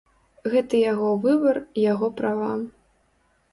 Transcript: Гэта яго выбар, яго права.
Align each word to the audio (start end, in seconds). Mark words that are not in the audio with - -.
Гэта 0.53 0.79
яго 0.91 1.09
выбар, 1.27 1.61
яго 1.83 2.11
права. 2.23 2.51